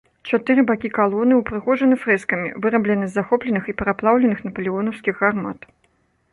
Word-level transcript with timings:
Чатыры 0.35 0.61
бакі 0.69 0.89
калоны 0.97 1.33
ўпрыгожаны 1.41 1.95
фрэскамі, 2.07 2.51
вырабленымі 2.65 3.07
з 3.11 3.15
захопленых 3.19 3.63
і 3.73 3.77
пераплаўленых 3.83 4.39
напалеонаўскіх 4.51 5.15
гармат. 5.25 5.59